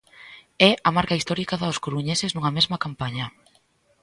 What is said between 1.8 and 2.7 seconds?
coruñeses nunha